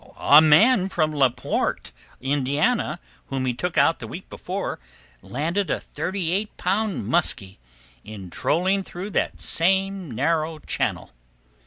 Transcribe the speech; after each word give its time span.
A 0.17 0.41
man 0.41 0.89
from 0.89 1.11
La 1.11 1.29
Porte, 1.29 1.91
Indiana, 2.19 2.99
whom 3.27 3.45
he 3.45 3.53
took 3.53 3.77
out 3.77 3.99
the 3.99 4.07
week 4.07 4.27
before, 4.29 4.79
landed 5.21 5.69
a 5.69 5.79
thirty 5.79 6.31
eight 6.31 6.57
pound 6.57 7.05
"muskie" 7.07 7.59
in 8.03 8.31
trolling 8.31 8.81
through 8.81 9.11
that 9.11 9.39
same 9.39 10.09
narrow 10.09 10.57
channel. 10.57 11.11